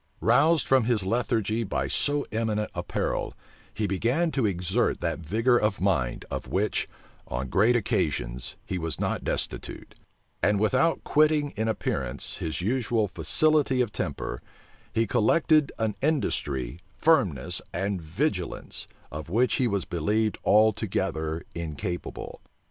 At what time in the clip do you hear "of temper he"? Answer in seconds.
13.79-15.05